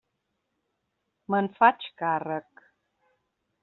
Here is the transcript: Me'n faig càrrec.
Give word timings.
Me'n 1.35 1.51
faig 1.61 1.89
càrrec. 2.03 2.69